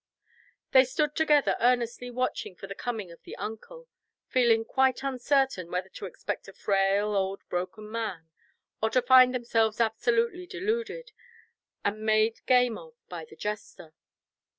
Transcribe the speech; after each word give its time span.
They 0.71 0.83
stood 0.83 1.15
together 1.15 1.55
earnestly 1.59 2.09
watching 2.09 2.55
for 2.55 2.65
the 2.65 2.73
coming 2.73 3.11
of 3.11 3.21
the 3.21 3.35
uncle, 3.35 3.87
feeling 4.29 4.65
quite 4.65 5.03
uncertain 5.03 5.69
whether 5.69 5.89
to 5.89 6.07
expect 6.07 6.47
a 6.47 6.53
frail 6.53 7.13
old 7.13 7.41
broken 7.49 7.91
man, 7.91 8.27
or 8.81 8.89
to 8.89 9.01
find 9.03 9.31
themselves 9.31 9.79
absolutely 9.79 10.47
deluded, 10.47 11.11
and 11.85 12.01
made 12.01 12.43
game 12.47 12.79
of 12.79 12.95
by 13.09 13.25
the 13.25 13.35
jester. 13.35 13.93